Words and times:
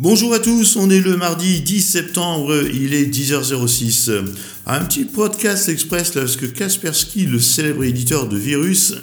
Bonjour 0.00 0.32
à 0.32 0.38
tous, 0.38 0.76
on 0.76 0.90
est 0.90 1.00
le 1.00 1.16
mardi 1.16 1.60
10 1.60 1.82
septembre, 1.82 2.54
il 2.72 2.94
est 2.94 3.06
10h06. 3.06 4.12
Un 4.64 4.84
petit 4.84 5.04
podcast 5.04 5.68
express 5.68 6.14
là, 6.14 6.20
parce 6.20 6.36
que 6.36 6.46
Kaspersky, 6.46 7.26
le 7.26 7.40
célèbre 7.40 7.82
éditeur 7.82 8.28
de 8.28 8.36
virus, 8.36 8.94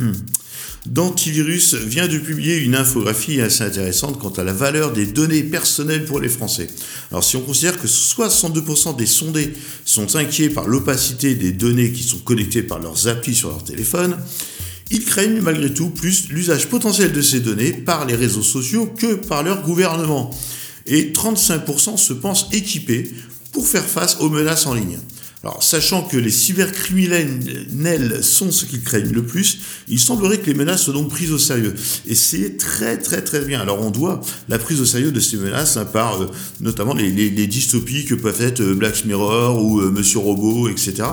d'antivirus, 0.86 1.74
vient 1.74 2.08
de 2.08 2.16
publier 2.16 2.56
une 2.56 2.74
infographie 2.74 3.42
assez 3.42 3.64
intéressante 3.64 4.18
quant 4.18 4.30
à 4.30 4.42
la 4.42 4.54
valeur 4.54 4.94
des 4.94 5.04
données 5.04 5.42
personnelles 5.42 6.06
pour 6.06 6.20
les 6.20 6.30
Français. 6.30 6.68
Alors 7.10 7.22
si 7.22 7.36
on 7.36 7.42
considère 7.42 7.78
que 7.78 7.86
62% 7.86 8.96
des 8.96 9.04
sondés 9.04 9.52
sont 9.84 10.16
inquiets 10.16 10.48
par 10.48 10.66
l'opacité 10.66 11.34
des 11.34 11.52
données 11.52 11.92
qui 11.92 12.02
sont 12.02 12.20
connectées 12.20 12.62
par 12.62 12.78
leurs 12.78 13.08
applis 13.08 13.34
sur 13.34 13.50
leur 13.50 13.62
téléphone, 13.62 14.16
ils 14.90 15.04
craignent 15.04 15.40
malgré 15.40 15.72
tout 15.72 15.90
plus 15.90 16.28
l'usage 16.30 16.68
potentiel 16.68 17.12
de 17.12 17.22
ces 17.22 17.40
données 17.40 17.72
par 17.72 18.06
les 18.06 18.16
réseaux 18.16 18.42
sociaux 18.42 18.86
que 18.86 19.14
par 19.14 19.42
leur 19.42 19.62
gouvernement. 19.62 20.30
Et 20.86 21.12
35% 21.12 21.96
se 21.96 22.12
pensent 22.12 22.48
équipés 22.52 23.12
pour 23.52 23.66
faire 23.66 23.84
face 23.84 24.18
aux 24.20 24.28
menaces 24.28 24.66
en 24.66 24.74
ligne. 24.74 24.98
Alors, 25.42 25.62
sachant 25.62 26.02
que 26.02 26.18
les 26.18 26.30
cybercriminels 26.30 28.22
sont 28.22 28.50
ce 28.50 28.66
qu'ils 28.66 28.82
craignent 28.82 29.12
le 29.12 29.24
plus, 29.24 29.58
il 29.88 29.98
semblerait 29.98 30.38
que 30.38 30.46
les 30.46 30.54
menaces 30.54 30.82
soient 30.82 30.92
donc 30.92 31.08
prises 31.08 31.32
au 31.32 31.38
sérieux. 31.38 31.74
Et 32.06 32.14
c'est 32.14 32.58
très 32.58 32.98
très 32.98 33.22
très 33.22 33.40
bien. 33.40 33.58
Alors, 33.58 33.80
on 33.80 33.90
doit 33.90 34.20
la 34.50 34.58
prise 34.58 34.82
au 34.82 34.84
sérieux 34.84 35.12
de 35.12 35.20
ces 35.20 35.38
menaces 35.38 35.78
hein, 35.78 35.86
par 35.86 36.20
euh, 36.20 36.30
notamment 36.60 36.92
les, 36.92 37.30
dystopies 37.46 38.04
que 38.04 38.14
peuvent 38.14 38.42
être 38.42 38.60
euh, 38.60 38.74
Black 38.74 39.06
Mirror 39.06 39.64
ou 39.64 39.80
euh, 39.80 39.90
Monsieur 39.90 40.18
Robot, 40.18 40.68
etc. 40.68 41.04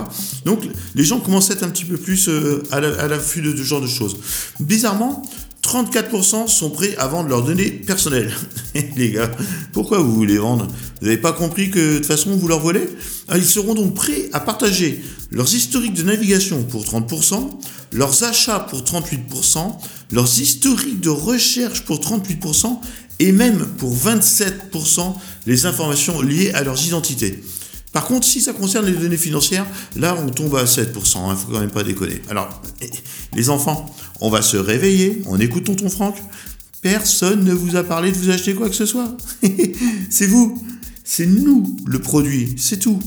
Donc, 0.43 0.67
les 0.93 1.05
gens 1.05 1.21
commencent 1.21 1.49
à 1.49 1.53
être 1.53 1.63
un 1.63 1.69
petit 1.69 1.85
peu 1.85 1.97
plus 1.97 2.29
à 2.71 2.81
l'affût 2.81 3.41
de 3.41 3.55
ce 3.55 3.63
genre 3.63 3.81
de 3.81 3.87
choses. 3.87 4.17
Bizarrement, 4.59 5.21
34% 5.67 6.47
sont 6.47 6.69
prêts 6.69 6.95
à 6.97 7.07
vendre 7.07 7.27
leurs 7.27 7.43
données 7.43 7.69
personnelles. 7.69 8.33
les 8.95 9.11
gars, 9.11 9.29
pourquoi 9.73 9.99
vous 9.99 10.13
voulez 10.15 10.37
vendre? 10.37 10.67
Vous 11.01 11.05
n'avez 11.07 11.17
pas 11.17 11.33
compris 11.33 11.69
que 11.69 11.79
de 11.79 11.97
toute 11.97 12.05
façon 12.05 12.37
vous 12.37 12.47
leur 12.47 12.61
volez? 12.61 12.87
Ah, 13.27 13.37
Ils 13.37 13.45
seront 13.45 13.73
donc 13.73 13.93
prêts 13.93 14.29
à 14.31 14.39
partager 14.39 15.03
leurs 15.29 15.53
historiques 15.53 15.93
de 15.93 16.03
navigation 16.03 16.63
pour 16.63 16.85
30%, 16.85 17.49
leurs 17.91 18.23
achats 18.23 18.61
pour 18.61 18.81
38%, 18.81 19.77
leurs 20.13 20.39
historiques 20.39 21.01
de 21.01 21.09
recherche 21.09 21.83
pour 21.83 21.99
38% 21.99 22.79
et 23.19 23.33
même 23.33 23.65
pour 23.77 23.93
27% 23.93 25.15
les 25.47 25.65
informations 25.65 26.21
liées 26.21 26.51
à 26.53 26.63
leurs 26.63 26.85
identités. 26.85 27.43
Par 27.97 28.05
contre, 28.05 28.27
si 28.27 28.41
ça 28.41 28.53
concerne 28.53 28.85
les 28.85 28.91
données 28.91 29.17
financières, 29.17 29.65
là, 29.95 30.15
on 30.23 30.29
tombe 30.29 30.55
à 30.55 30.65
7%. 30.65 30.85
Il 30.85 31.31
ne 31.31 31.35
faut 31.35 31.51
quand 31.51 31.59
même 31.59 31.71
pas 31.71 31.81
déconner. 31.81 32.21
Alors, 32.29 32.61
les 33.33 33.49
enfants, 33.49 33.91
on 34.21 34.29
va 34.29 34.43
se 34.43 34.55
réveiller, 34.55 35.23
on 35.25 35.39
écoute 35.39 35.63
tonton 35.63 35.89
Franck. 35.89 36.15
Personne 36.83 37.43
ne 37.43 37.53
vous 37.53 37.75
a 37.75 37.83
parlé 37.83 38.11
de 38.11 38.15
vous 38.15 38.29
acheter 38.29 38.53
quoi 38.53 38.69
que 38.69 38.75
ce 38.75 38.85
soit. 38.85 39.17
c'est 40.11 40.27
vous. 40.27 40.63
C'est 41.03 41.25
nous 41.25 41.75
le 41.87 41.97
produit. 41.97 42.53
C'est 42.59 42.77
tout. 42.77 42.99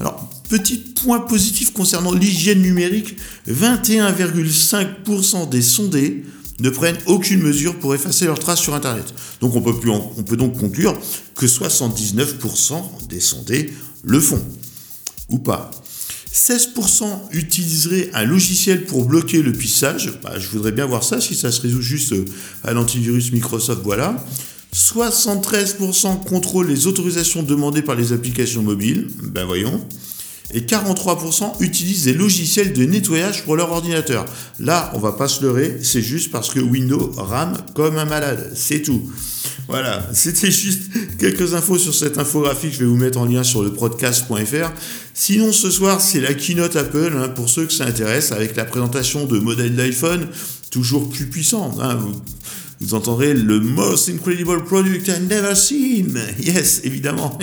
Alors, 0.00 0.30
petit 0.48 0.78
point 0.78 1.20
positif 1.20 1.74
concernant 1.74 2.12
l'hygiène 2.12 2.62
numérique, 2.62 3.18
21,5% 3.50 5.50
des 5.50 5.60
sondés 5.60 6.24
ne 6.58 6.70
prennent 6.70 6.96
aucune 7.04 7.42
mesure 7.42 7.78
pour 7.78 7.94
effacer 7.94 8.24
leurs 8.24 8.38
traces 8.38 8.60
sur 8.60 8.74
Internet. 8.74 9.12
Donc 9.42 9.54
on 9.56 9.60
peut, 9.60 9.90
on 9.90 10.22
peut 10.22 10.38
donc 10.38 10.58
conclure 10.58 10.98
que 11.34 11.44
79% 11.44 12.82
des 13.10 13.20
sondés 13.20 13.70
le 14.02 14.20
font 14.20 14.42
ou 15.28 15.38
pas. 15.38 15.70
16% 16.32 17.04
utiliseraient 17.32 18.10
un 18.14 18.24
logiciel 18.24 18.84
pour 18.84 19.04
bloquer 19.04 19.42
le 19.42 19.52
pissage. 19.52 20.18
Bah, 20.22 20.38
je 20.38 20.48
voudrais 20.48 20.72
bien 20.72 20.86
voir 20.86 21.04
ça 21.04 21.20
si 21.20 21.34
ça 21.34 21.52
se 21.52 21.60
résout 21.60 21.82
juste 21.82 22.12
euh, 22.12 22.24
à 22.64 22.72
l'antivirus 22.72 23.32
Microsoft, 23.32 23.82
voilà. 23.84 24.24
73% 24.74 26.24
contrôlent 26.24 26.68
les 26.68 26.86
autorisations 26.86 27.42
demandées 27.42 27.82
par 27.82 27.94
les 27.94 28.12
applications 28.12 28.62
mobiles. 28.62 29.08
Ben 29.22 29.44
voyons 29.44 29.86
et 30.54 30.60
43% 30.60 31.60
utilisent 31.60 32.04
des 32.04 32.14
logiciels 32.14 32.72
de 32.72 32.84
nettoyage 32.84 33.44
pour 33.44 33.56
leur 33.56 33.70
ordinateur. 33.72 34.26
Là, 34.60 34.90
on 34.94 34.98
va 34.98 35.12
pas 35.12 35.28
se 35.28 35.42
leurrer, 35.42 35.78
c'est 35.82 36.02
juste 36.02 36.30
parce 36.30 36.50
que 36.50 36.60
Windows 36.60 37.12
rame 37.16 37.56
comme 37.74 37.96
un 37.96 38.04
malade, 38.04 38.52
c'est 38.54 38.82
tout. 38.82 39.10
Voilà, 39.72 40.06
c'était 40.12 40.50
juste 40.50 40.82
quelques 41.18 41.54
infos 41.54 41.78
sur 41.78 41.94
cette 41.94 42.18
infographie 42.18 42.68
que 42.68 42.74
je 42.74 42.80
vais 42.80 42.84
vous 42.84 42.96
mettre 42.98 43.18
en 43.18 43.24
lien 43.24 43.42
sur 43.42 43.62
le 43.62 43.72
podcast.fr. 43.72 44.70
Sinon, 45.14 45.50
ce 45.50 45.70
soir, 45.70 46.02
c'est 46.02 46.20
la 46.20 46.34
keynote 46.34 46.76
Apple, 46.76 47.14
hein, 47.16 47.30
pour 47.30 47.48
ceux 47.48 47.64
que 47.64 47.72
ça 47.72 47.86
intéresse, 47.86 48.32
avec 48.32 48.54
la 48.54 48.66
présentation 48.66 49.24
de 49.24 49.38
modèles 49.38 49.74
d'iPhone 49.74 50.28
toujours 50.70 51.08
plus 51.08 51.24
puissants. 51.24 51.74
Hein 51.80 51.98
vous 52.82 52.94
entendrez 52.94 53.34
le 53.34 53.60
most 53.60 54.08
incredible 54.08 54.64
product 54.64 55.08
I've 55.08 55.28
never 55.28 55.54
seen. 55.54 56.18
Yes, 56.40 56.80
évidemment. 56.84 57.38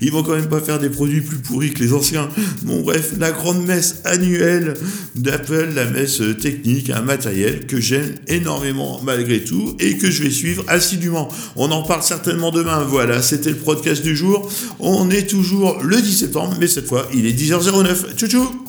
Ils 0.00 0.12
vont 0.12 0.22
quand 0.22 0.36
même 0.36 0.48
pas 0.48 0.60
faire 0.60 0.78
des 0.78 0.90
produits 0.90 1.20
plus 1.20 1.38
pourris 1.38 1.72
que 1.72 1.82
les 1.82 1.92
anciens. 1.92 2.28
Bon, 2.62 2.82
bref, 2.82 3.14
la 3.18 3.32
grande 3.32 3.64
messe 3.66 3.96
annuelle 4.04 4.74
d'Apple, 5.14 5.70
la 5.74 5.86
messe 5.86 6.22
technique, 6.40 6.90
un 6.90 7.02
matériel 7.02 7.66
que 7.66 7.80
j'aime 7.80 8.14
énormément 8.28 9.00
malgré 9.02 9.42
tout 9.42 9.76
et 9.80 9.98
que 9.98 10.10
je 10.10 10.22
vais 10.22 10.30
suivre 10.30 10.64
assidûment. 10.68 11.28
On 11.56 11.70
en 11.70 11.82
parle 11.82 12.02
certainement 12.02 12.50
demain. 12.50 12.84
Voilà, 12.84 13.22
c'était 13.22 13.50
le 13.50 13.56
podcast 13.56 14.02
du 14.02 14.14
jour. 14.14 14.50
On 14.78 15.10
est 15.10 15.28
toujours 15.28 15.82
le 15.82 16.00
10 16.00 16.12
septembre, 16.12 16.56
mais 16.60 16.68
cette 16.68 16.86
fois, 16.86 17.08
il 17.14 17.26
est 17.26 17.32
10h09. 17.32 18.14
Tchou 18.16 18.28
tchou 18.28 18.63